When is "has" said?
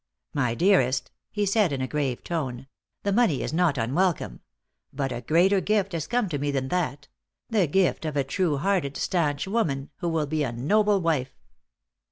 5.93-6.07